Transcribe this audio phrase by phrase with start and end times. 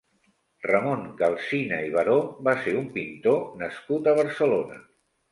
[0.67, 2.15] Ramon Calsina i Baró
[2.47, 4.79] va ser un pintor nascut a Barcelona.